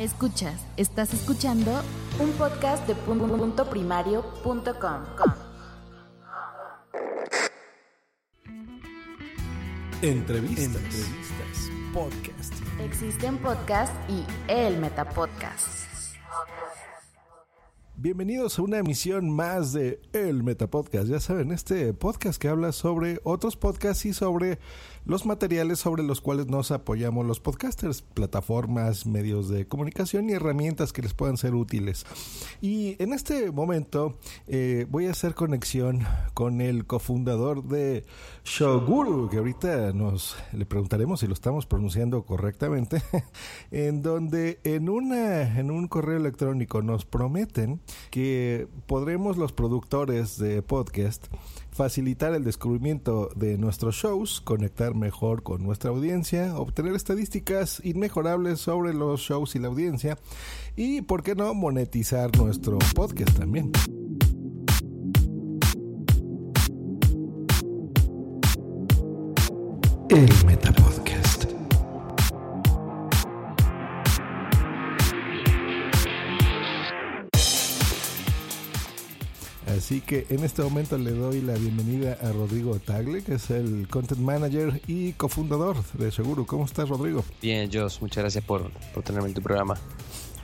[0.00, 1.82] Escuchas, estás escuchando
[2.18, 5.02] un podcast de puntoprimario.com.
[10.00, 10.64] Entrevistas.
[10.64, 11.70] Entrevistas.
[11.92, 12.54] Podcast.
[12.80, 15.80] Existen podcasts y el Metapodcast.
[18.02, 21.08] Bienvenidos a una emisión más de El Metapodcast.
[21.08, 24.58] Ya saben, este podcast que habla sobre otros podcasts y sobre
[25.04, 30.92] los materiales sobre los cuales nos apoyamos los podcasters, plataformas, medios de comunicación y herramientas
[30.92, 32.04] que les puedan ser útiles.
[32.60, 38.04] Y en este momento eh, voy a hacer conexión con el cofundador de
[38.44, 43.02] Shoguru, que ahorita nos le preguntaremos si lo estamos pronunciando correctamente,
[43.70, 50.62] en donde en, una, en un correo electrónico nos prometen que podremos los productores de
[50.62, 51.26] podcast
[51.80, 58.92] facilitar el descubrimiento de nuestros shows, conectar mejor con nuestra audiencia, obtener estadísticas inmejorables sobre
[58.92, 60.18] los shows y la audiencia
[60.76, 63.72] y, ¿por qué no, monetizar nuestro podcast también?
[70.10, 71.09] El Metapodcast.
[79.90, 83.88] Así que en este momento le doy la bienvenida a Rodrigo Tagle, que es el
[83.88, 86.46] Content Manager y cofundador de Seguro.
[86.46, 87.24] ¿Cómo estás, Rodrigo?
[87.42, 89.76] Bien, Joss, muchas gracias por, por tenerme en tu programa.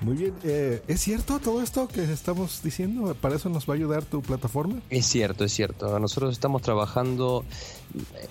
[0.01, 3.15] Muy bien, eh, ¿es cierto todo esto que estamos diciendo?
[3.15, 4.83] ¿Para eso nos va a ayudar tu plataforma?
[4.91, 5.97] Es cierto, es cierto.
[6.01, 7.45] Nosotros estamos trabajando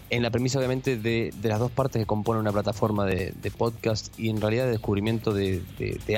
[0.10, 4.30] en la premisa obviamente de, las dos partes que componen una plataforma de, podcast y
[4.30, 5.62] en realidad de descubrimiento de,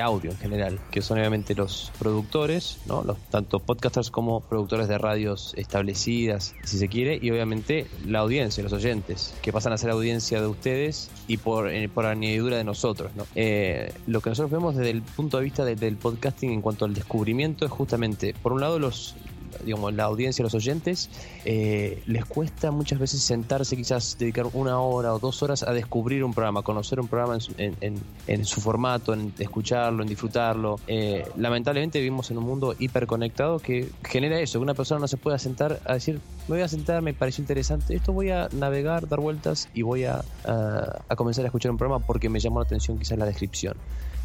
[0.02, 3.02] audio en general, que son obviamente los productores, ¿no?
[3.02, 8.62] los, tanto podcasters como productores de radios establecidas, si se quiere, y obviamente la audiencia,
[8.62, 12.64] los oyentes, que pasan a ser audiencia de ustedes y por, eh, por añadidura de
[12.64, 13.10] nosotros.
[13.16, 13.26] ¿no?
[13.34, 16.94] Eh, lo que nosotros vemos desde el punto de vista del podcasting en cuanto al
[16.94, 19.16] descubrimiento es justamente, por un lado, los,
[19.64, 21.10] digamos, la audiencia, los oyentes,
[21.44, 26.24] eh, les cuesta muchas veces sentarse, quizás dedicar una hora o dos horas a descubrir
[26.24, 30.80] un programa, conocer un programa en su, formato, en escucharlo, en disfrutarlo.
[30.86, 35.16] Eh, lamentablemente vivimos en un mundo hiperconectado que genera eso, que una persona no se
[35.16, 39.08] pueda sentar a decir, me voy a sentar, me pareció interesante, esto voy a navegar,
[39.08, 42.66] dar vueltas y voy a, a comenzar a escuchar un programa porque me llamó la
[42.66, 43.76] atención quizás la descripción.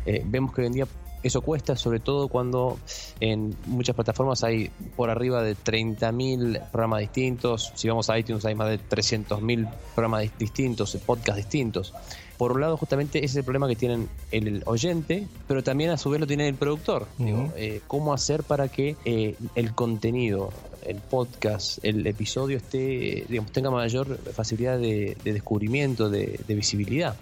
[0.05, 0.87] Eh, vemos que hoy en día
[1.23, 2.77] eso cuesta, sobre todo cuando
[3.19, 7.71] en muchas plataformas hay por arriba de 30.000 programas distintos.
[7.75, 11.93] Si vamos a iTunes hay más de 300.000 programas distintos, podcasts distintos.
[12.37, 15.97] Por un lado, justamente ese es el problema que tienen el oyente, pero también a
[15.97, 17.07] su vez lo tiene el productor.
[17.55, 20.51] Eh, ¿Cómo hacer para que eh, el contenido,
[20.85, 27.15] el podcast, el episodio esté, digamos, tenga mayor facilidad de, descubrimiento, de, visibilidad.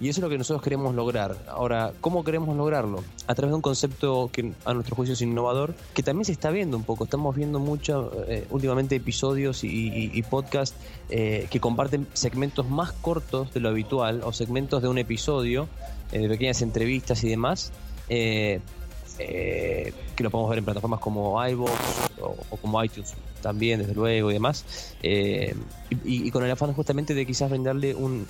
[0.00, 1.36] Y eso es lo que nosotros queremos lograr.
[1.48, 3.04] Ahora, ¿cómo queremos lograrlo?
[3.26, 6.50] A través de un concepto que a nuestro juicio es innovador, que también se está
[6.50, 7.04] viendo un poco.
[7.04, 10.76] Estamos viendo mucho eh, últimamente episodios y, y, podcasts
[11.10, 15.68] eh, que comparten segmentos más cortos de lo habitual o segmentos de un episodio,
[16.12, 17.72] eh, de pequeñas entrevistas y demás.
[19.18, 21.72] Eh, que lo podemos ver en plataformas como iVoox
[22.20, 24.94] o, como iTunes también, desde luego, y demás.
[25.02, 25.54] Eh,
[26.04, 28.26] y, con el afán justamente de quizás brindarle un,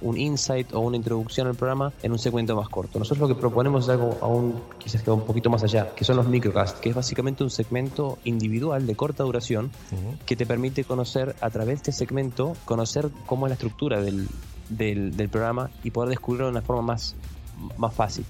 [0.00, 2.98] un, insight o una introducción al programa en un segmento más corto.
[2.98, 6.04] Nosotros lo que proponemos es algo aún quizás que va un poquito más allá, que
[6.04, 9.70] son los microcasts, que es básicamente un segmento individual de corta duración
[10.26, 14.28] que te permite conocer a través de este segmento, conocer cómo es la estructura del,
[14.68, 17.16] del, del programa y poder descubrirlo de una forma más,
[17.78, 18.24] más fácil.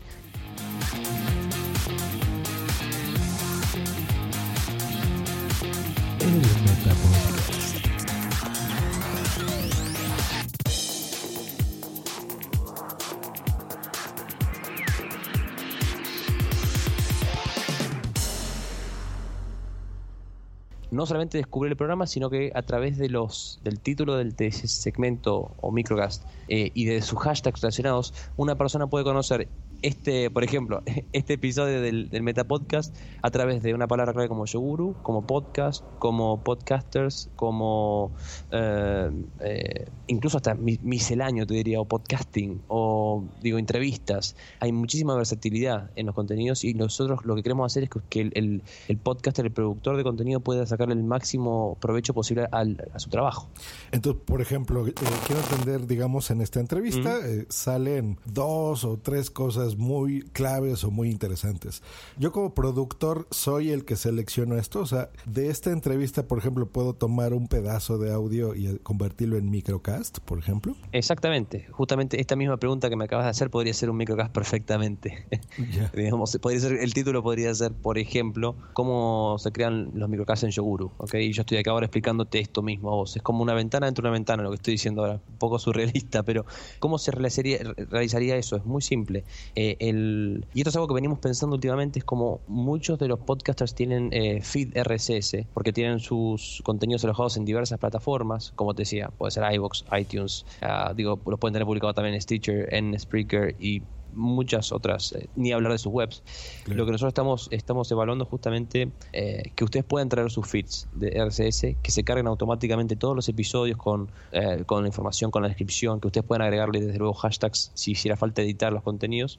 [20.92, 24.52] No solamente descubrir el programa, sino que a través de los del título del de
[24.52, 29.48] segmento o microcast eh, y de sus hashtags relacionados, una persona puede conocer
[29.82, 30.82] este, por ejemplo,
[31.12, 35.84] este episodio del, del Metapodcast a través de una palabra clave como Yoguru, como podcast,
[35.98, 38.12] como podcasters, como
[38.50, 44.36] eh, eh, incluso hasta misceláneo, te diría, o podcasting, o digo, entrevistas.
[44.60, 48.62] Hay muchísima versatilidad en los contenidos y nosotros lo que queremos hacer es que el,
[48.88, 53.10] el, podcaster, el productor de contenido pueda sacarle el máximo provecho posible al, a su
[53.10, 53.48] trabajo.
[53.90, 54.92] Entonces, por ejemplo, eh,
[55.26, 57.18] quiero entender, digamos, en esta entrevista
[57.48, 61.82] salen dos o tres cosas muy claves o muy interesantes.
[62.18, 66.66] Yo como productor soy el que selecciono esto, o sea, de esta entrevista, por ejemplo,
[66.66, 70.74] puedo tomar un pedazo de audio y convertirlo en microcast, por ejemplo.
[70.92, 75.26] Exactamente, justamente esta misma pregunta que me acabas de hacer podría ser un microcast perfectamente.
[75.94, 80.50] Digamos, podría ser, el título podría ser, por ejemplo, cómo se crean los microcasts en
[80.50, 81.14] Yoguru, ¿ok?
[81.14, 83.16] Y yo estoy acá ahora explicándote esto mismo a vos.
[83.16, 85.58] Es como una ventana dentro de una ventana lo que estoy diciendo ahora, un poco
[85.58, 86.44] surrealista, pero
[86.78, 87.58] ¿cómo se realizaría,
[87.90, 88.56] realizaría eso?
[88.56, 89.24] Es muy simple.
[89.54, 93.18] Eh, el, y esto es algo que venimos pensando últimamente, es como muchos de los
[93.20, 98.82] podcasters tienen eh, feed RSS, porque tienen sus contenidos alojados en diversas plataformas, como te
[98.82, 102.98] decía, puede ser iVoox, iTunes, ah, digo, los pueden tener publicado también en Stitcher, en
[102.98, 103.82] Spreaker y
[104.14, 106.22] muchas otras, eh, ni hablar de sus webs.
[106.66, 111.10] Lo que nosotros estamos, estamos evaluando justamente eh, que ustedes puedan traer sus feeds de
[111.24, 115.48] RSS, que se carguen automáticamente todos los episodios con, eh, con la información, con la
[115.48, 119.38] descripción, que ustedes puedan agregarle desde luego hashtags si hiciera falta editar los contenidos.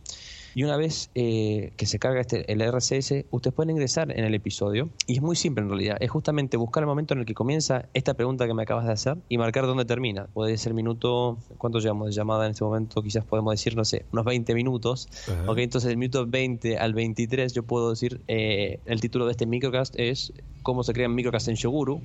[0.55, 4.89] Y una vez que se carga este, el RSS, ustedes pueden ingresar en el episodio.
[5.07, 5.97] Y es muy simple en realidad.
[6.00, 8.94] Es justamente buscar el momento en el que comienza esta pregunta que me acabas de
[8.94, 10.27] hacer y marcar dónde termina.
[10.33, 13.01] Puede ser minuto, ¿cuánto llevamos de llamada en este momento?
[13.03, 15.07] Quizás podemos decir, no sé, unos 20 minutos minutos.
[15.47, 19.45] Ok, entonces del minuto 20 al 23 yo puedo decir, eh, el título de este
[19.45, 22.01] microcast es cómo se crean microcast en Shoguru.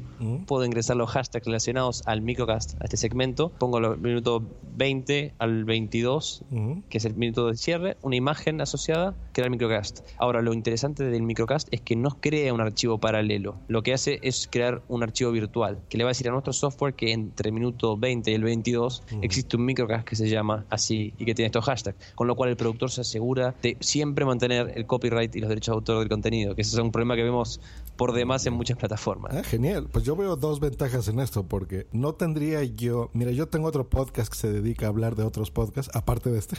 [0.47, 3.51] Puedo ingresar los hashtags relacionados al microcast, a este segmento.
[3.51, 4.43] Pongo el minuto
[4.77, 6.43] 20 al 22,
[6.89, 10.01] que es el minuto de cierre, una imagen asociada, crea el microcast.
[10.19, 13.57] Ahora, lo interesante del microcast es que no crea un archivo paralelo.
[13.69, 16.53] Lo que hace es crear un archivo virtual, que le va a decir a nuestro
[16.53, 20.65] software que entre el minuto 20 y el 22 existe un microcast que se llama
[20.71, 22.15] así y que tiene estos hashtags.
[22.15, 25.75] Con lo cual el productor se asegura de siempre mantener el copyright y los derechos
[25.75, 27.61] de autor del contenido, que ese es un problema que vemos
[27.97, 29.35] por demás en muchas plataformas.
[29.35, 29.89] Ah, genial.
[29.91, 33.89] Pues yo veo dos ventajas en esto, porque no tendría yo, mira, yo tengo otro
[33.89, 36.57] podcast que se dedica a hablar de otros podcasts, aparte de este,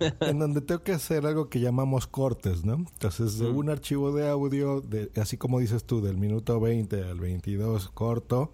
[0.20, 2.74] en donde tengo que hacer algo que llamamos cortes, ¿no?
[2.74, 7.20] Entonces, de un archivo de audio, de, así como dices tú, del minuto 20 al
[7.20, 8.50] 22 corto,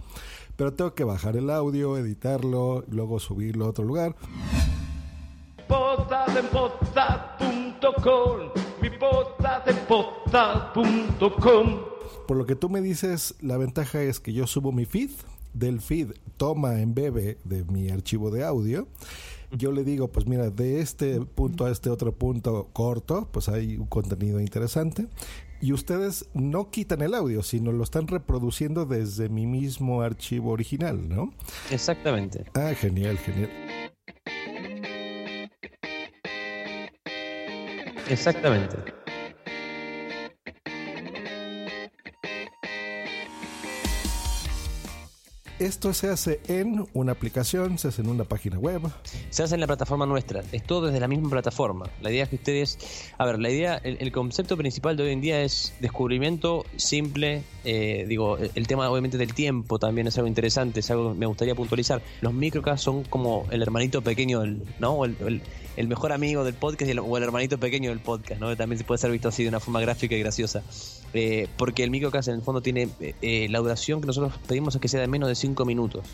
[0.56, 4.16] pero tengo que bajar el audio, editarlo, luego subirlo a otro lugar
[12.26, 15.10] Por lo que tú me dices, la ventaja es que yo subo mi feed,
[15.54, 18.87] del feed toma en bebé de mi archivo de audio.
[19.52, 23.76] Yo le digo, pues mira, de este punto a este otro punto corto, pues hay
[23.76, 25.08] un contenido interesante.
[25.61, 31.08] Y ustedes no quitan el audio, sino lo están reproduciendo desde mi mismo archivo original,
[31.08, 31.35] ¿no?
[31.70, 32.44] Exactamente.
[32.55, 33.50] Ah, genial, genial.
[38.08, 38.76] Exactamente.
[45.61, 48.81] Esto se hace en una aplicación, se hace en una página web.
[49.29, 51.87] Se hace en la plataforma nuestra, es todo desde la misma plataforma.
[52.00, 52.79] La idea es que ustedes,
[53.19, 57.43] a ver, la idea, el, concepto principal de hoy en día es descubrimiento simple.
[57.67, 61.26] Eh, digo, el, tema obviamente del tiempo también es algo interesante, es algo que me
[61.26, 62.00] gustaría puntualizar.
[62.23, 65.05] Los microcasts son como el hermanito pequeño, del, ¿no?
[65.05, 65.43] el,
[65.76, 68.55] el mejor amigo del podcast o el hermanito pequeño del podcast, ¿no?
[68.55, 70.62] También se puede ser visto así de una forma gráfica y graciosa.
[71.14, 74.81] Eh, porque el microcast en el fondo tiene eh, la duración que nosotros pedimos es
[74.81, 76.04] que sea de menos de 5 minutos.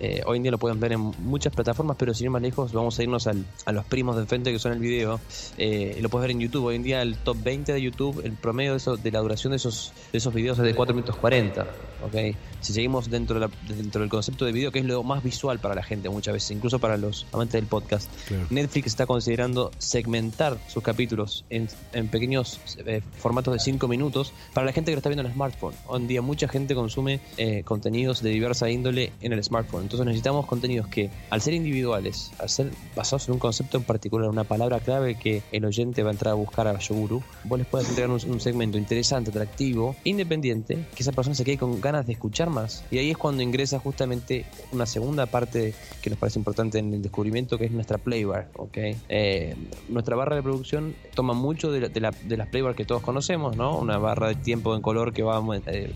[0.00, 2.72] Eh, hoy en día lo pueden ver en muchas plataformas, pero sin ir más lejos,
[2.72, 5.20] vamos a irnos a los primos de frente que son el video.
[5.58, 6.66] lo puedes ver en YouTube.
[6.66, 9.50] Hoy en día el top 20 de YouTube, el promedio de, eso, de la duración
[9.52, 11.66] de esos, de esos videos es de 4 minutos 40.
[12.06, 12.36] ¿Okay?
[12.60, 15.74] Si seguimos dentro, de dentro del concepto de video, que es lo más visual para
[15.74, 18.10] la gente muchas veces, incluso para los amantes del podcast,
[18.50, 21.68] Netflix está considerando segmentar sus capítulos en,
[22.08, 25.34] pequeños eh, formatos de 5 minutos para la gente que lo está viendo en el
[25.34, 25.74] smartphone.
[25.86, 29.82] Hoy en día mucha gente consume eh, contenidos de diversa índole en el smartphone.
[29.82, 34.28] Entonces necesitamos contenidos que, al ser individuales, al ser basados en un concepto en particular,
[34.28, 37.66] una palabra clave que el oyente va a entrar a buscar a Yoguru, vos les
[37.66, 42.12] puedes entregar un, segmento interesante, atractivo, independiente, que esa persona se quede con ganas de
[42.12, 42.84] escuchar más.
[42.90, 47.02] Y ahí es cuando ingresa justamente una segunda parte que nos parece importante en el
[47.02, 48.48] descubrimiento, que es nuestra playbar.
[48.56, 48.96] ¿okay?
[49.08, 49.56] Eh,
[49.88, 53.78] nuestra barra de producción toma mucho de, las playbar que todos conocemos, ¿no?
[53.78, 55.92] Una barra de tiempo en color que va eh,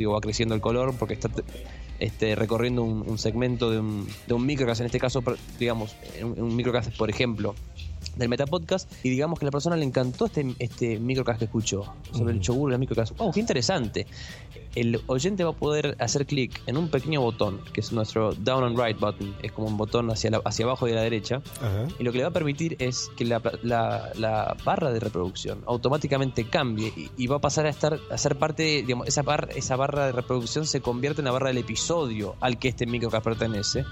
[0.00, 1.30] va creciendo el color porque está
[2.00, 5.22] este, recorriendo un, segmento de un, de un microcast, en este caso,
[5.58, 7.54] digamos, un, un microcast, por ejemplo,
[8.16, 11.84] del Metapodcast y digamos que a la persona le encantó este, este microcast que escuchó
[12.12, 13.14] sobre el yogur el microcast.
[13.18, 14.06] ¡Oh, qué interesante!
[14.74, 18.64] El oyente va a poder hacer clic en un pequeño botón, que es nuestro down
[18.64, 21.42] and right button, es como un botón hacia, hacia abajo y a la derecha,
[21.98, 26.48] y lo que le va a permitir es que la, la, barra de reproducción automáticamente
[26.48, 29.22] cambie y, va a pasar a estar a ser parte, digamos, esa,
[29.54, 33.24] esa barra de reproducción se convierte en la barra del episodio al que este microcast
[33.24, 33.84] pertenece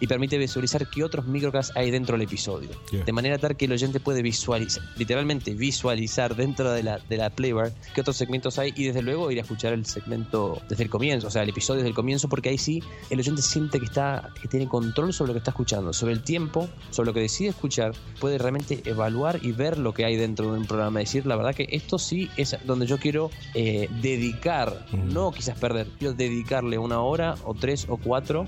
[0.00, 2.70] y permite visualizar qué otros microcasts hay dentro del episodio.
[2.90, 7.30] De manera tal que el oyente puede visualizar, literalmente visualizar dentro de la, de la
[7.30, 10.90] playbar qué otros segmentos hay y desde luego ir a escuchar el segmento desde el
[10.90, 13.86] comienzo, o sea, el episodio desde el comienzo, porque ahí sí el oyente siente que
[13.86, 17.20] está, que tiene control sobre lo que está escuchando, sobre el tiempo, sobre lo que
[17.20, 21.00] decide escuchar, puede realmente evaluar y ver lo que hay dentro de un programa.
[21.00, 25.88] Decir, la verdad que esto sí es donde yo quiero eh, dedicar, no quizás perder,
[25.98, 28.46] quiero dedicarle una hora o tres o cuatro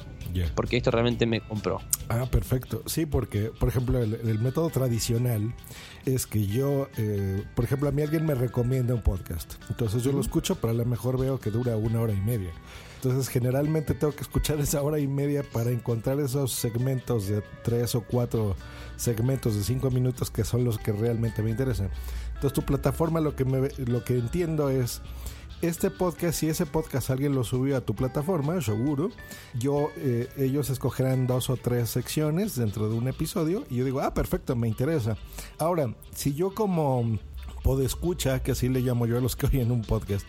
[0.55, 1.81] porque esto realmente me compró.
[2.09, 2.83] Ah, perfecto.
[2.87, 5.55] Sí, porque, por ejemplo, el, método tradicional
[6.05, 9.55] es que yo, eh, por ejemplo, a mí alguien me recomienda un podcast.
[9.69, 12.53] Entonces yo lo escucho, pero a lo mejor veo que dura una hora y media.
[12.97, 17.95] Entonces generalmente tengo que escuchar esa hora y media para encontrar esos segmentos de tres
[17.95, 18.57] o cuatro
[18.97, 21.91] segmentos de cinco minutos que son los que realmente me interesan.
[22.35, 25.03] Entonces tu plataforma lo que, me, lo que entiendo es
[25.63, 29.11] este podcast, si ese podcast alguien lo subió a tu plataforma, seguro,
[29.55, 34.01] yo, eh, ellos escogerán dos o tres secciones dentro de un episodio y yo digo,
[34.01, 35.17] ah, perfecto, me interesa.
[35.59, 37.19] Ahora, si yo como
[37.63, 40.29] podescucha, que así le llamo yo a los que oyen un podcast,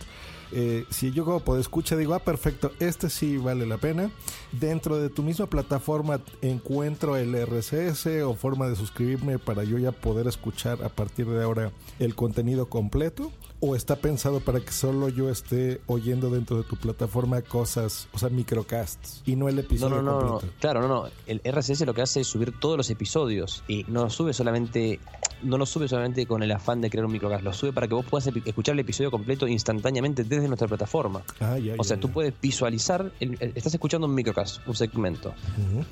[0.52, 4.10] eh, si yo como podescucha digo, ah, perfecto, este sí vale la pena,
[4.52, 9.92] dentro de tu misma plataforma encuentro el RSS o forma de suscribirme para yo ya
[9.92, 15.08] poder escuchar a partir de ahora el contenido completo o está pensado para que solo
[15.08, 20.02] yo esté oyendo dentro de tu plataforma cosas, o sea, microcasts y no el episodio
[20.02, 21.08] no, no, No, claro, no, no.
[21.26, 25.00] El RSS lo que hace es subir todos los episodios y no lo sube solamente
[25.42, 27.94] no lo sube solamente con el afán de crear un microcast, lo sube para que
[27.94, 31.22] vos puedas escuchar el episodio completo instantáneamente desde nuestra plataforma.
[31.40, 35.34] Ah, o sea, tú puedes visualizar, estás escuchando un microcast, un segmento.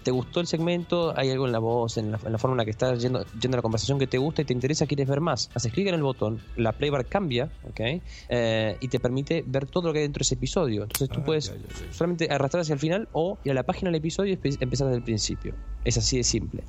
[0.02, 1.12] ¿Te gustó el segmento?
[1.16, 3.62] Hay algo en la voz, en la, forma en la que estás yendo, yendo la
[3.62, 5.50] conversación que te gusta y te interesa, quieres ver más.
[5.54, 7.80] Haces clic en el botón, la playbar cambia ¿ok?
[8.28, 10.82] Eh, y te permite ver todo lo que hay dentro de ese episodio.
[10.82, 11.52] Entonces tú ah, puedes
[11.90, 14.98] solamente arrastrar hacia el final o ir a la página del episodio y empezar desde
[14.98, 15.54] el principio.
[15.84, 16.64] Es así de simple.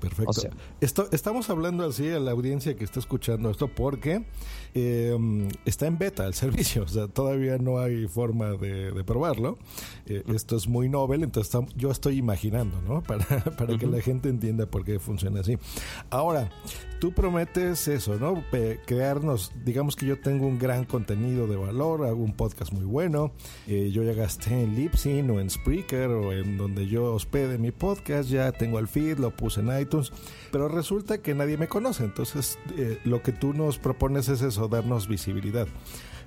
[0.00, 0.48] Perfecto.
[0.80, 4.24] esto, estamos hablando así a la audiencia que está escuchando esto porque
[4.74, 9.58] eh, está en beta el servicio, o sea, todavía no hay forma de, probarlo.
[10.06, 13.02] Eh, esto es muy novel, entonces yo estoy imaginando, ¿no?
[13.10, 15.58] Para, para que la gente entienda por qué funciona así.
[16.10, 16.50] Ahora,
[17.00, 18.44] tú prometes eso, ¿no?
[18.86, 23.32] crearnos, digamos que yo tengo un gran contenido de valor, hago un podcast muy bueno,
[23.66, 27.70] eh, yo ya gasté en Lipsyn o en Spreaker o en donde yo hospede mi
[27.70, 29.80] podcast, ya tengo el feed, lo puse en iTunes,
[30.50, 34.68] pero resulta que nadie me conoce, entonces eh, lo que tú nos propones es eso,
[34.68, 35.66] darnos visibilidad.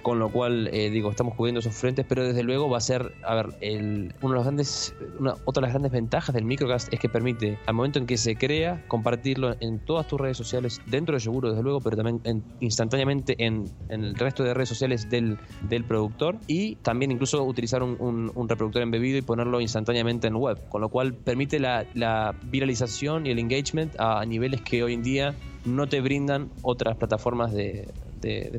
[0.02, 3.35] Con lo cual, digo, estamos cubriendo esos frentes, pero desde luego va a ser, a
[3.35, 7.00] ver, el, uno de los grandes, una, otra de las grandes ventajas del microcast es
[7.00, 11.14] que permite, al momento en que se crea, compartirlo en todas tus redes sociales, dentro
[11.14, 15.38] de Yoguru, desde luego, pero también en instantáneamente en, el resto de redes sociales del,
[15.87, 20.88] productor y también incluso utilizar un, reproductor embebido y ponerlo instantáneamente en web, con lo
[20.88, 26.00] cual permite la, viralización y el engagement a niveles que hoy en día no te
[26.00, 27.88] brindan otras plataformas de,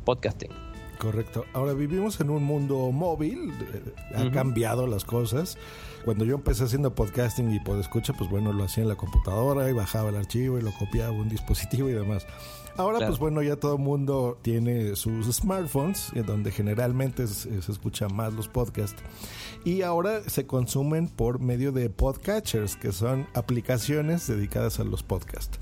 [0.03, 0.50] podcasting.
[1.01, 1.46] Correcto.
[1.53, 5.58] Ahora vivimos en un mundo móvil, eh, ha cambiado las cosas.
[6.05, 9.67] Cuando yo empecé haciendo podcasting y por escucha, pues bueno, lo hacía en la computadora
[9.67, 12.27] y bajaba el archivo y lo copiaba un dispositivo y demás.
[12.77, 17.72] Ahora, pues bueno, ya todo el mundo tiene sus smartphones, en donde generalmente se, se
[17.72, 19.01] escucha más los podcasts.
[19.65, 25.60] Y ahora se consumen por medio de podcatchers, que son aplicaciones dedicadas a los podcasts.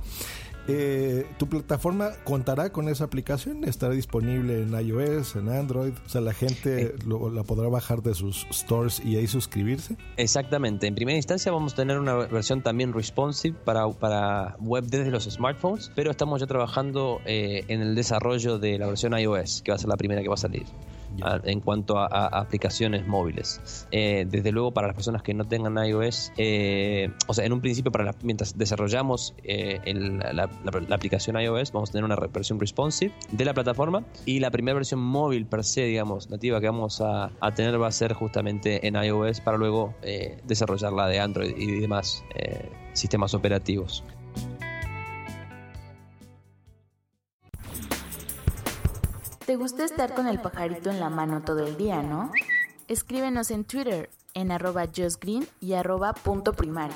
[0.71, 3.63] Eh, ¿Tu plataforma contará con esa aplicación?
[3.63, 5.93] ¿Estará disponible en iOS, en Android?
[6.05, 9.95] O sea, la gente lo- la podrá bajar de sus stores y ahí suscribirse.
[10.17, 10.88] Exactamente.
[10.88, 15.23] En primera instancia vamos a tener una versión también responsive para, para web desde los
[15.25, 19.75] smartphones, pero estamos ya trabajando eh, en el desarrollo de la versión iOS, que va
[19.75, 20.65] a ser la primera que va a salir.
[21.22, 23.88] A- en cuanto a, aplicaciones móviles.
[23.92, 27.62] Eh, desde luego, para las personas que no tengan iOS, eh, o sea, en un
[27.62, 27.92] principio,
[28.24, 33.54] mientras desarrollamos eh, la, la- aplicación iOS, vamos a tener una versión responsive de la
[33.54, 37.82] plataforma y la primera versión móvil per se, digamos, nativa que vamos a, a tener
[37.82, 42.24] va a ser justamente en iOS para luego eh, desarrollar la de Android y demás
[42.94, 44.04] sistemas operativos.
[49.50, 52.32] ¿Te gusta estar con el pajarito en la mano todo el día, no?
[52.88, 56.96] Escríbenos en Twitter en arroba justgreen y arroba punto primario.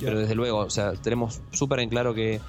[0.00, 2.40] Pero desde luego, o sea, tenemos súper en claro que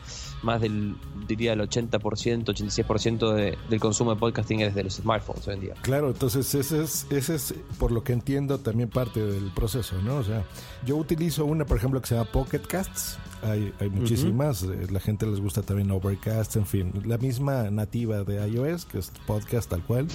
[0.41, 0.96] más del,
[1.27, 5.62] diría, el 80%, 86% de, del consumo de podcasting es de los smartphones hoy en
[5.62, 5.74] día.
[5.82, 10.15] Claro, entonces ese es, ese es, por lo que entiendo, también parte del proceso, ¿no?
[10.15, 10.44] O sea,
[10.86, 13.20] yo utilizo una, por ejemplo, que se llama Pocket Casts.
[13.43, 14.63] Hay, hay muchísimas.
[14.63, 16.91] eh, La gente les gusta también Overcast, en fin.
[17.05, 20.08] La misma nativa de iOS, que es podcast tal cual.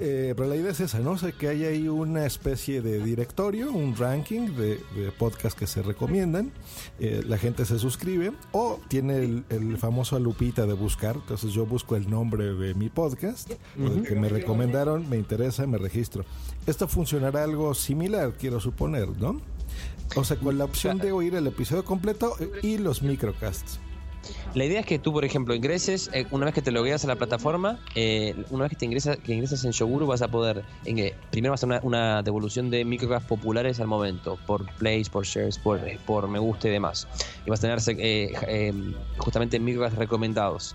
[0.00, 1.12] Eh, pero la idea es esa, ¿no?
[1.12, 5.66] O sea, que hay ahí una especie de directorio, un ranking de, de podcasts que
[5.66, 6.50] se recomiendan.
[6.98, 11.16] Eh, la gente se suscribe o tiene el, el famoso lupita de buscar.
[11.16, 15.66] Entonces yo busco el nombre de mi podcast, o del que me recomendaron, me interesa,
[15.66, 16.24] me registro.
[16.66, 19.40] Esto funcionará algo similar, quiero suponer, ¿no?
[20.16, 23.80] O sea, con la opción de oír el episodio completo y los microcasts.
[24.54, 27.08] La idea es que tú, por ejemplo, ingreses, eh, una vez que te logueas a
[27.08, 30.64] la plataforma, eh, una vez que te ingresas, que ingresas en Yoguru, vas a poder,
[30.84, 35.08] en, primero vas a hacer una, una devolución de microcasts populares al momento, por plays,
[35.10, 37.06] por shares, por, eh, por me gusta y demás.
[37.46, 38.72] Y vas a tener eh,
[39.18, 40.74] justamente microcasts recomendados.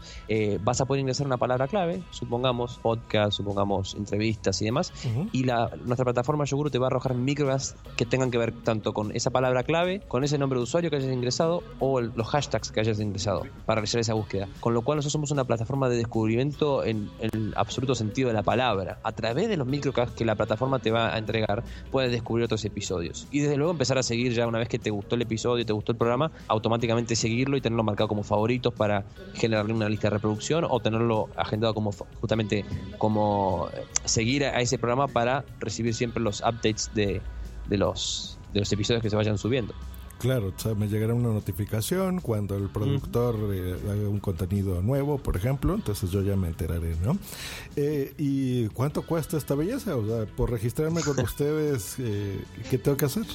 [0.62, 4.94] Vas a poder ingresar una palabra clave, supongamos podcast, supongamos entrevistas y demás,
[5.32, 8.94] y la, nuestra plataforma Yoguru te va a arrojar microcasts que tengan que ver tanto
[8.94, 12.28] con esa palabra clave, con ese nombre de usuario que hayas ingresado o el- los
[12.28, 13.33] hashtags que hayas ingresado
[13.65, 14.48] para realizar esa búsqueda.
[14.60, 18.43] Con lo cual nosotros somos una plataforma de descubrimiento en el absoluto sentido de la
[18.43, 19.00] palabra.
[19.04, 22.63] A través de los microcasts que la plataforma te va a entregar, puedes descubrir otros
[22.65, 23.28] episodios.
[23.32, 25.74] Y desde luego empezar a seguir ya una vez que te gustó el episodio, te
[25.74, 30.15] gustó el programa, automáticamente seguirlo y tenerlo marcado como favoritos para generarle una lista de
[30.15, 32.65] reproducción o tenerlo agendado como justamente
[32.98, 37.22] como eh, seguir a ese programa para recibir siempre los updates de,
[37.67, 39.74] de los de los episodios que se vayan subiendo.
[40.19, 45.17] Claro, o sea, me llegará una notificación cuando el productor eh, haga un contenido nuevo,
[45.17, 47.17] por ejemplo, entonces yo ya me enteraré, ¿no?
[47.76, 49.97] Eh, ¿Y cuánto cuesta esta belleza?
[49.97, 53.26] O sea, por registrarme con ustedes, eh, ¿qué tengo que hacer?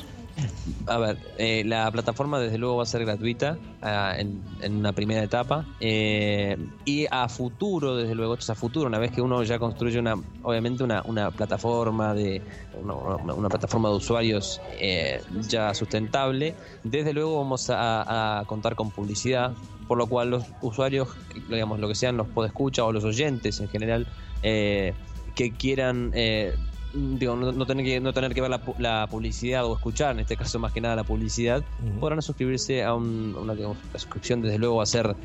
[0.86, 4.92] A ver, eh, la plataforma desde luego va a ser gratuita ah, en, en una
[4.92, 5.66] primera etapa.
[5.80, 9.58] Eh, y a futuro, desde luego, esto es a futuro, una vez que uno ya
[9.58, 12.42] construye una, obviamente una, una plataforma de
[12.82, 19.52] una, plataforma de usuarios eh, ya sustentable, desde luego vamos a, a contar con publicidad,
[19.86, 21.08] por lo cual los usuarios,
[21.48, 24.06] digamos, lo que sean los podescuchas o los oyentes en general,
[24.42, 24.94] eh,
[25.34, 26.54] que quieran eh,
[26.92, 30.20] digo, no, no tener que no tener que ver la, la publicidad o escuchar, en
[30.20, 31.64] este caso más que nada la publicidad,
[32.00, 35.16] podrán suscribirse a un- una digamos, la suscripción, desde luego va a ser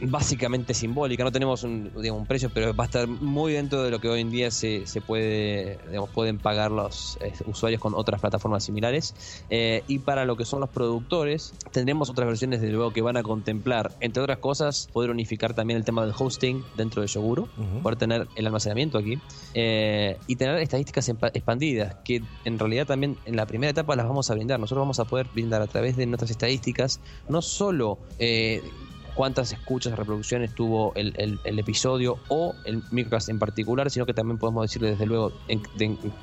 [0.00, 3.90] básicamente simbólica, no tenemos un, digamos, un precio, pero va a estar muy dentro de
[3.90, 7.94] lo que hoy en día se, se puede, digamos, pueden pagar los eh, usuarios con
[7.94, 9.14] otras plataformas similares.
[9.48, 13.16] Eh, y para lo que son los productores, tendremos otras versiones, desde luego, que van
[13.16, 17.48] a contemplar, entre otras cosas, poder unificar también el tema del hosting dentro de Yoguru,
[17.56, 17.82] Ujú.
[17.82, 19.18] poder tener el almacenamiento aquí
[19.54, 24.30] eh, y tener estadísticas expandidas, que en realidad también en la primera etapa las vamos
[24.30, 24.60] a brindar.
[24.60, 27.98] Nosotros vamos a poder brindar a través de nuestras estadísticas no solo
[29.16, 34.62] cuántas escuchas, reproducciones tuvo el, episodio o el microcast en particular, sino que también podemos
[34.62, 35.62] decirle desde luego en,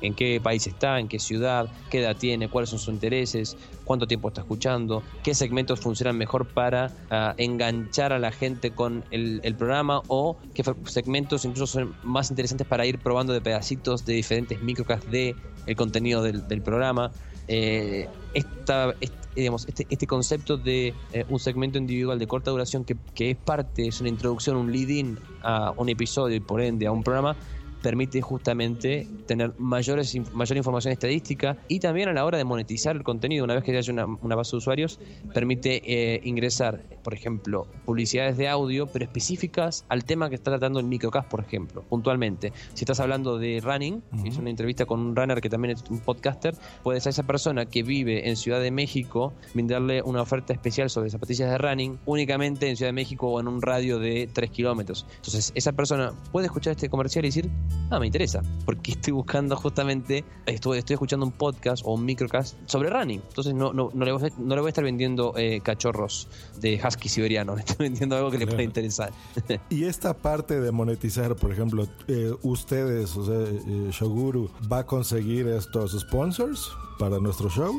[0.00, 4.06] en qué país está, en qué ciudad, qué edad tiene, cuáles son sus intereses, cuánto
[4.06, 9.54] tiempo está escuchando, qué segmentos funcionan mejor para ah, enganchar a la gente con el,
[9.56, 14.62] programa o qué segmentos incluso son más interesantes para ir probando de pedacitos de diferentes
[14.62, 15.34] microcasts de
[15.66, 17.10] el contenido del programa.
[17.48, 18.94] Eh, esta,
[19.34, 23.36] digamos, este, este, concepto de eh, un segmento individual de corta duración que, que es
[23.36, 27.36] parte, es una introducción, un lead-in a un episodio y por ende a un programa,
[27.84, 33.02] permite justamente tener mayores, mayor información estadística y también a la hora de monetizar el
[33.02, 34.98] contenido, una vez que haya una, una base de usuarios,
[35.34, 40.80] permite eh, ingresar, por ejemplo, publicidades de audio, pero específicas al tema que está tratando
[40.80, 42.54] el microcast, por ejemplo, puntualmente.
[42.72, 46.00] Si estás hablando de running, es una entrevista con un runner que también es un
[46.00, 50.88] podcaster, puedes a esa persona que vive en Ciudad de México brindarle una oferta especial
[50.88, 54.50] sobre zapatillas de running únicamente en Ciudad de México o en un radio de 3
[54.50, 55.04] kilómetros.
[55.16, 57.50] Entonces, esa persona puede escuchar este comercial y decir,
[57.90, 62.56] ah, me interesa, porque estoy buscando justamente, estoy, estoy escuchando un podcast o un microcast
[62.66, 65.34] sobre running, entonces no, no, no, le, voy a, no le voy a estar vendiendo
[65.36, 66.28] eh, cachorros
[66.60, 69.12] de husky siberiano, le estoy vendiendo algo que le pueda interesar.
[69.70, 74.86] y esta parte de monetizar, por ejemplo, eh, ustedes, o sea, eh, Shoguru, ¿va a
[74.86, 77.74] conseguir estos sponsors para nuestro show?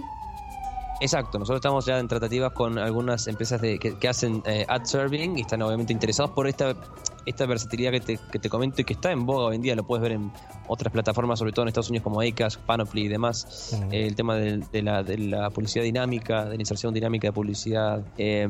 [1.02, 4.86] Exacto, nosotros estamos ya en tratativas con algunas empresas de, que, que hacen eh, ad
[4.86, 6.74] serving y están obviamente interesados por esta
[7.26, 9.76] esta versatilidad que te, que te comento y que está en boga hoy en día,
[9.76, 10.32] lo puedes ver en
[10.68, 14.64] otras plataformas, sobre todo en Estados Unidos como Acast, Panoply y demás, el tema de,
[14.72, 18.48] de, la, de, la, publicidad dinámica, de la inserción dinámica de publicidad eh,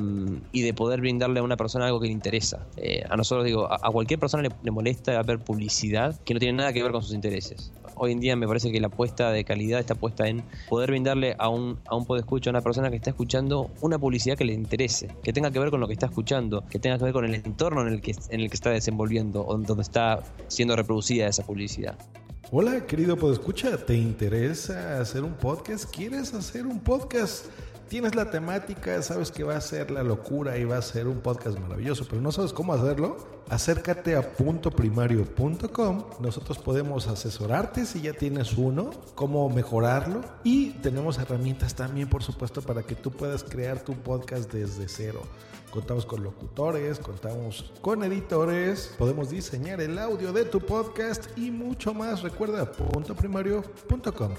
[0.52, 2.66] y de poder brindarle a una persona algo que le interesa.
[2.78, 6.40] Eh, a nosotros, digo, a, a cualquier persona le, le, molesta ver publicidad que no
[6.40, 7.72] tiene nada que ver con sus intereses.
[7.96, 11.36] Hoy en día me parece que la apuesta de calidad está puesta en poder brindarle
[11.40, 14.54] a un, a un podescucho, a una persona que está escuchando, una publicidad que le
[14.54, 17.26] interese, que tenga que ver con lo que está escuchando, que tenga que ver con
[17.26, 21.28] el entorno en el que, en el que está desenvolviendo o donde está siendo reproducida
[21.28, 21.98] esa publicidad.
[22.52, 25.86] Hola, querido podescucha, ¿te interesa hacer un podcast?
[25.86, 27.46] ¿Quieres hacer un podcast?
[27.88, 31.20] Tienes la temática, sabes que va a ser la locura y va a ser un
[31.20, 33.18] podcast maravilloso, pero no sabes cómo hacerlo.
[33.48, 36.04] Acércate a puntoprimario.com.
[36.20, 42.64] Nosotros podemos asesorarte si ya tienes uno, cómo mejorarlo y tenemos herramientas también, por supuesto,
[42.64, 45.22] para que tú puedas crear tu podcast desde cero.
[45.70, 51.94] Contamos con locutores, contamos con editores, podemos diseñar el audio de tu podcast y mucho
[51.94, 52.24] más.
[52.24, 54.32] Recuerda puntoprimario.com.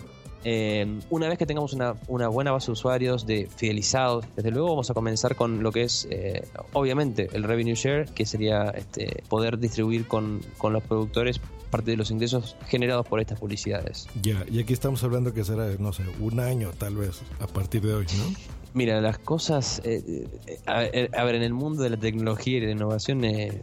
[0.49, 4.69] Eh, una vez que tengamos una, una, buena base de usuarios de fidelizados, desde luego
[4.69, 9.25] vamos a comenzar con lo que es, eh, obviamente, el revenue share, que sería este,
[9.29, 14.07] poder distribuir con, con, los productores parte de los ingresos generados por estas publicidades.
[14.23, 17.83] Ya, y aquí estamos hablando que será, no sé, un año tal vez a partir
[17.83, 18.33] de hoy, ¿no?
[18.73, 20.29] Mira, las cosas, eh,
[20.67, 23.63] a, a, ver, en el mundo de la tecnología y de la innovación, eh,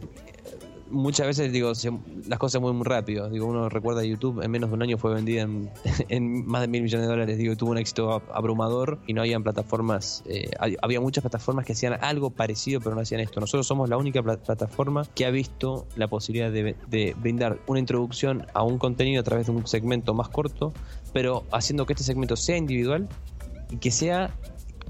[0.94, 1.90] muchas veces digo se,
[2.26, 3.28] las cosas muy muy rápido.
[3.28, 6.82] Digo uno recuerda YouTube en menos de un año fue vendida en, más de mil
[6.82, 7.38] millones de dólares.
[7.38, 11.98] Digo tuvo un éxito abrumador y no habían plataformas eh, había muchas plataformas que hacían
[12.00, 13.40] algo parecido pero no hacían esto.
[13.40, 18.46] Nosotros somos la única pl plataforma que ha visto la posibilidad de brindar una introducción
[18.54, 20.72] a un contenido a través de un segmento más corto
[21.14, 23.08] pero haciendo que este segmento sea individual
[23.70, 24.34] y que sea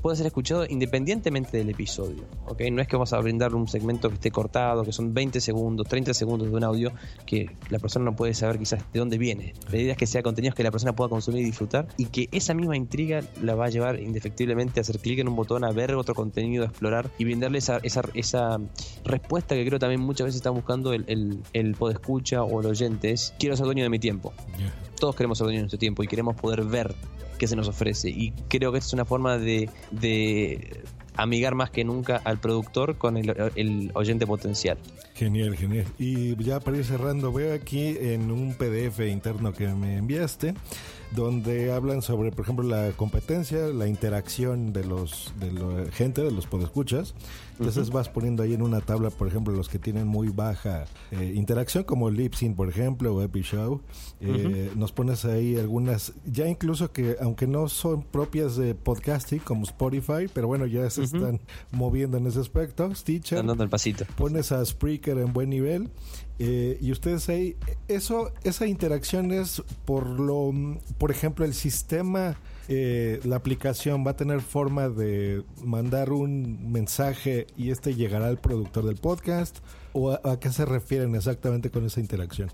[0.04, 2.24] puede ser escuchado independientemente del episodio.
[2.44, 2.70] ¿okay?
[2.70, 5.88] No es que vamos a brindar un segmento que esté cortado, que son 20 segundos,
[5.88, 6.92] 30 segundos de un audio
[7.24, 9.54] que la persona no puede saber quizás de dónde viene.
[9.70, 12.28] La idea es que sea contenidos que la persona pueda consumir y disfrutar y que
[12.32, 15.72] esa misma intriga la va a llevar indefectiblemente a hacer clic en un botón, a
[15.72, 18.58] ver otro contenido, a explorar y brindarle esa, esa, esa
[19.06, 23.10] respuesta que creo también muchas veces está buscando el, el, el podescucha o el oyente.
[23.10, 24.34] Es quiero ser dueño de mi tiempo.
[25.04, 26.94] Todos queremos ser dueños nuestro tiempo y queremos poder ver
[27.36, 28.08] que se nos ofrece.
[28.08, 30.82] Y creo que es una forma de, de
[31.14, 34.78] amigar más que nunca al productor con el, el, oyente potencial.
[35.14, 35.84] Genial, genial.
[35.98, 40.54] Y ya para ir cerrando, veo aquí en un PDF interno que me enviaste,
[41.12, 46.30] donde hablan sobre, por ejemplo, la competencia, la interacción de los de la gente, de
[46.30, 47.14] los podescuchas.
[47.58, 47.94] Entonces uh -huh.
[47.94, 51.84] vas poniendo ahí en una tabla, por ejemplo, los que tienen muy baja eh, interacción,
[51.84, 53.80] como Lipsyn, por ejemplo, o Epishow.
[54.20, 54.74] Eh, uh -huh.
[54.76, 60.28] Nos pones ahí algunas, ya incluso que, aunque no son propias de podcasting, como Spotify,
[60.32, 61.16] pero bueno, ya se uh -huh.
[61.16, 61.40] están
[61.70, 62.92] moviendo en ese aspecto.
[62.94, 63.38] Stitcher.
[63.38, 64.04] Están dando el pasito.
[64.16, 65.90] Pones a Spreaker en buen nivel.
[66.38, 70.52] Eh, y ustedes ahí, eso, esa interacción es por lo,
[70.98, 72.36] por ejemplo, el sistema,
[72.68, 78.38] eh, la aplicación va a tener forma de mandar un mensaje y este llegará al
[78.38, 79.58] productor del podcast.
[79.96, 82.50] ¿O a, qué se refieren exactamente con esa interacción?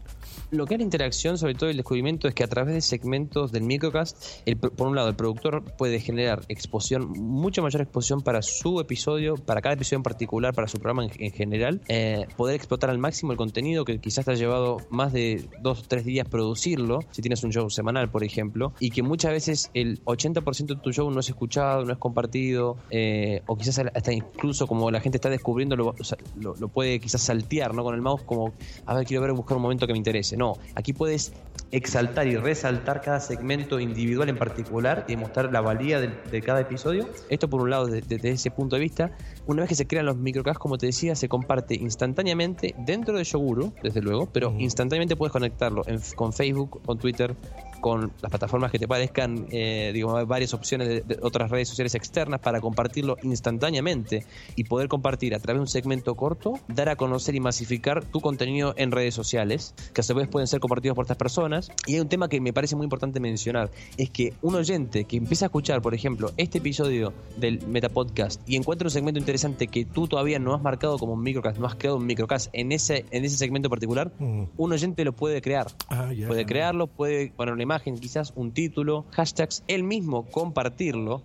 [0.51, 3.51] Lo que es la interacción, sobre todo el descubrimiento, es que a través de segmentos
[3.51, 8.43] del microcast, el, por un lado, el productor puede generar exposición, mucha mayor exposición para
[8.43, 12.57] su episodio, para cada episodio en particular, para su programa en, en general, eh, poder
[12.57, 16.05] explotar al máximo el contenido que quizás te ha llevado más de dos o tres
[16.05, 20.67] días producirlo, si tienes un show semanal, por ejemplo, y que muchas veces el 80%
[20.67, 24.91] de tu show no es escuchado, no es compartido, eh, o quizás hasta incluso como
[24.91, 27.85] la gente está descubriendo, lo, o sea, lo, lo puede quizás saltear, ¿no?
[27.85, 28.53] Con el mouse como,
[28.87, 30.37] a ver, quiero ver, buscar un momento que me interese.
[30.37, 31.33] No, aquí puedes
[31.73, 37.09] exaltar y resaltar cada segmento individual en particular y mostrar la valía de, cada episodio.
[37.29, 39.13] Esto por un lado desde ese punto de vista.
[39.47, 43.25] Una vez que se crean los microcasts, como te decía, se comparte instantáneamente dentro de
[43.25, 45.83] Yoguru, desde luego, pero instantáneamente puedes conectarlo
[46.17, 47.35] con Facebook, con Twitter,
[47.81, 52.41] con las plataformas que te parezcan, eh, digamos, varias opciones de, otras redes sociales externas
[52.41, 54.25] para compartirlo instantáneamente
[54.57, 58.21] y poder compartir a través de un segmento corto, dar a conocer y masificar tu
[58.21, 61.71] contenido en redes sociales, que a su vez pueden ser compartidos por estas personas.
[61.87, 65.17] Y hay un tema que me parece muy importante mencionar, es que un oyente que
[65.17, 69.85] empieza a escuchar, por ejemplo, este episodio del Metapodcast y encuentra un segmento interesante que
[69.85, 73.05] tú todavía no has marcado como un microcast, no has creado un microcast en ese,
[73.11, 75.67] en ese segmento particular, un oyente lo puede crear.
[75.89, 81.23] Ah, puede crearlo, puede poner una imagen, quizás un título, hashtags, él mismo compartirlo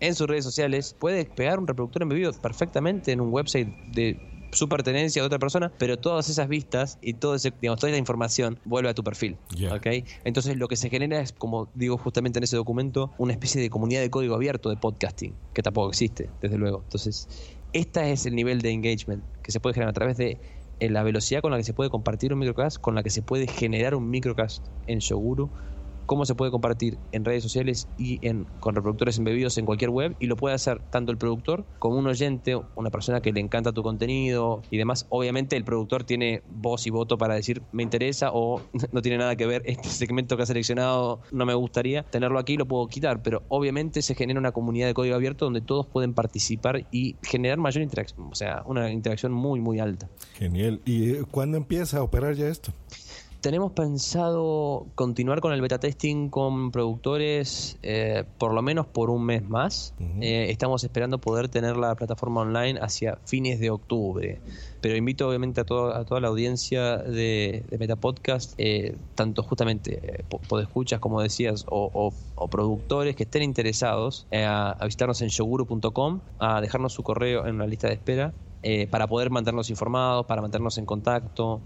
[0.00, 4.18] en sus redes sociales, puede pegar un reproductor embebido perfectamente en un website de
[4.52, 7.98] su pertenencia a otra persona, pero todas esas vistas y todo ese, digamos, toda esa
[7.98, 9.36] información vuelve a tu perfil.
[10.24, 13.70] Entonces lo que se genera es, como digo justamente en ese documento, una especie de
[13.70, 16.80] comunidad de código abierto de podcasting, que tampoco existe, desde luego.
[16.84, 17.28] Entonces,
[17.72, 20.38] este es el nivel de engagement que se puede generar a través de
[20.80, 23.22] eh, la velocidad con la que se puede compartir un microcast, con la que se
[23.22, 25.50] puede generar un microcast en Shoguru,
[26.10, 30.16] cómo se puede compartir en redes sociales y en, con reproductores embebidos en cualquier web
[30.18, 33.70] y lo puede hacer tanto el productor como un oyente, una persona que le encanta
[33.70, 35.06] tu contenido y demás.
[35.08, 38.60] Obviamente el productor tiene voz y voto para decir me interesa o
[38.92, 42.56] no tiene nada que ver, este segmento que ha seleccionado no me gustaría, tenerlo aquí
[42.56, 46.12] lo puedo quitar, pero obviamente se genera una comunidad de código abierto donde todos pueden
[46.12, 50.10] participar y generar mayor interacción, o sea, una interacción muy, muy alta.
[50.34, 50.80] Genial.
[50.84, 52.72] ¿Y eh, cuándo empieza a operar ya esto?
[53.40, 59.24] Tenemos pensado continuar con el beta testing con productores eh, por lo menos por un
[59.24, 59.94] mes más.
[60.20, 64.40] Eh, estamos esperando poder tener la plataforma online hacia fines de octubre.
[64.80, 71.00] Pero invito obviamente a, a toda la audiencia de, de Metapodcast, eh, tanto justamente podescuchas
[71.00, 72.12] como decías, o,
[72.50, 77.66] productores que estén interesados, a, a, visitarnos en shoguru.com, a dejarnos su correo en la
[77.66, 78.32] lista de espera.
[78.90, 81.60] para poder mantenernos informados, para mantenernos en contacto,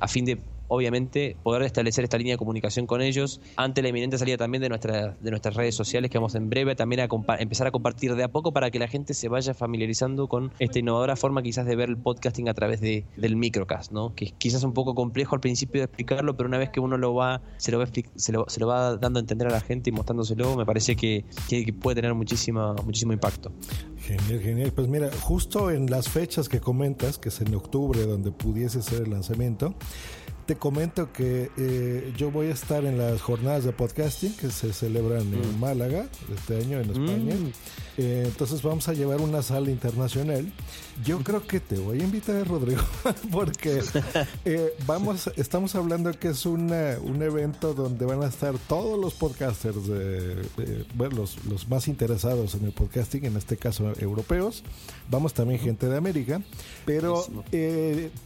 [0.00, 4.18] a fin de obviamente poder establecer esta línea de comunicación con ellos ante la inminente
[4.18, 7.66] salida también de, nuestra, de nuestras redes sociales que vamos en breve también a empezar
[7.66, 11.16] a compartir de a poco para que la gente se vaya familiarizando con esta innovadora
[11.16, 14.14] forma quizás de ver el podcasting a través de, del microcast, ¿no?
[14.14, 17.14] que quizás un poco complejo al principio de explicarlo, pero una vez que uno lo
[17.14, 19.90] va, se lo va, se lo, se lo va dando a entender a la gente
[19.90, 23.52] y mostrándoselo, me parece que, que puede tener muchísima, muchísimo impacto.
[23.98, 24.72] Genial, genial.
[24.72, 29.02] Pues mira, justo en las fechas que comentas, que es en octubre donde pudiese ser
[29.02, 29.74] el lanzamiento,
[30.46, 34.72] te comento que eh, yo voy a estar en las jornadas de podcasting que se
[34.72, 35.60] celebran en mm.
[35.60, 37.34] Málaga este año en España.
[37.34, 37.52] Mm.
[37.96, 40.52] Eh, entonces vamos a llevar una sala internacional.
[41.04, 42.82] Yo creo que te voy a invitar, Rodrigo,
[43.30, 43.82] porque
[44.44, 49.14] eh, vamos, estamos hablando que es una, un evento donde van a estar todos los
[49.14, 50.42] podcasters, de,
[50.94, 54.62] bueno, los, los más interesados en el podcasting, en este caso europeos.
[55.08, 56.42] Vamos también gente de América,
[56.84, 57.24] pero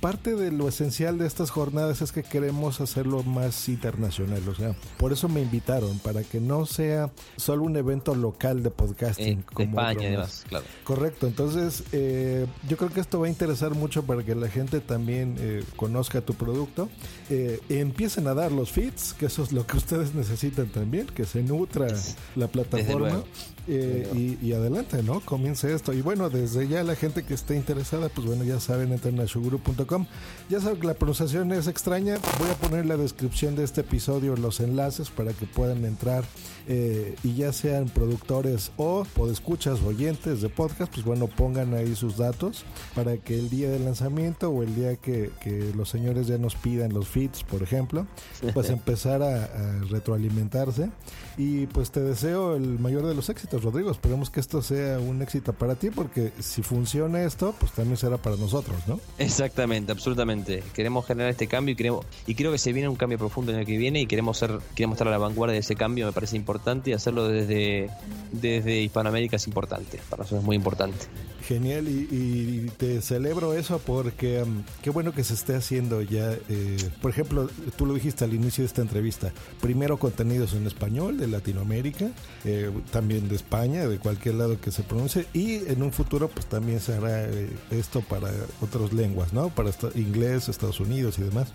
[0.00, 4.74] parte de lo esencial de estas jornadas es que queremos hacerlo más internacional, o sea,
[4.96, 9.42] por eso me invitaron, para que no sea solo un evento local de podcasting.
[9.42, 10.64] como España, además, claro.
[10.84, 14.80] Correcto, entonces eh, yo creo que esto va a interesar mucho para que la gente
[14.80, 16.88] también eh, conozca tu producto,
[17.30, 21.24] eh, empiecen a dar los feeds, que eso es lo que ustedes necesitan también, que
[21.24, 21.88] se nutra
[22.36, 23.22] la plataforma.
[23.68, 25.20] Y, y, adelante, ¿no?
[25.20, 25.92] Comience esto.
[25.92, 29.26] Y bueno, desde ya la gente que esté interesada, pues bueno, ya saben, entren a
[29.26, 30.06] shuguru.com.
[30.48, 31.98] Ya saben que la pronunciación es extraña
[32.38, 36.24] voy a poner en la descripción de este episodio los enlaces para que puedan entrar
[36.66, 42.18] eh, y ya sean productores o podescuchas oyentes de podcast, pues bueno, pongan ahí sus
[42.18, 45.30] datos para que el día del lanzamiento o el día que,
[45.74, 48.06] los señores ya nos pidan los feeds, por ejemplo,
[48.52, 49.48] pues empezar a,
[49.88, 50.90] retroalimentarse.
[51.36, 53.90] Y pues te deseo el mayor de los éxitos, Rodrigo.
[53.90, 58.16] Esperemos que esto sea un éxito para ti, porque si funciona esto, pues también será
[58.16, 59.00] para nosotros, ¿no?
[59.18, 60.62] Exactamente, absolutamente.
[60.74, 63.58] Queremos generar este cambio y creo, y creo que se viene un cambio profundo en
[63.58, 66.12] el que viene y queremos ser, queremos estar a la vanguardia de ese cambio, me
[66.12, 67.90] parece importante y hacerlo desde,
[68.32, 71.06] desde Hispanoamérica es importante, para nosotros es muy importante.
[71.48, 76.32] Genial y, te celebro eso porque um, qué bueno que se esté haciendo ya.
[76.50, 79.32] Eh, por ejemplo, tú lo dijiste al inicio de esta entrevista.
[79.60, 82.10] Primero contenidos en español de Latinoamérica,
[82.44, 86.44] eh, también de España, de cualquier lado que se pronuncie y en un futuro pues
[86.44, 88.28] también se hará eh, esto para
[88.60, 89.48] otras lenguas, ¿no?
[89.48, 91.48] Para inglés, Estados Unidos y demás.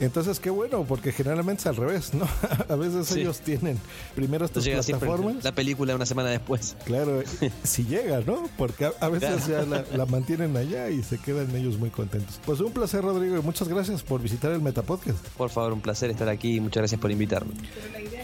[0.00, 2.26] Entonces, qué bueno, porque generalmente es al revés, ¿no?
[2.68, 3.78] A veces ellos tienen
[4.14, 5.44] primero estas plataformas.
[5.44, 6.76] La película una semana después.
[6.84, 7.22] Claro,
[7.62, 8.48] si llega, ¿no?
[8.56, 9.62] Porque a, veces ya
[9.96, 12.40] la, mantienen allá y se quedan ellos muy contentos.
[12.44, 15.26] Pues un placer, Rodrigo, y muchas gracias por visitar el Metapodcast.
[15.36, 17.52] Por favor, un placer estar aquí y muchas gracias por invitarme.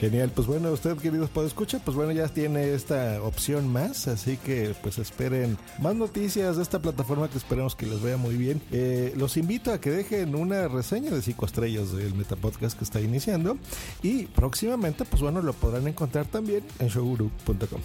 [0.00, 4.74] Genial, pues bueno, usted, queridos escuchar, pues bueno, ya tiene esta opción más, así que
[4.82, 8.62] pues esperen más noticias de esta plataforma que esperemos que les vaya muy bien.
[8.72, 13.00] Eh, los invito a que dejen una reseña de 5 estrellas del Metapodcast que está
[13.00, 13.58] iniciando
[14.02, 17.80] y próximamente, pues bueno, lo podrán encontrar también en showguru.com.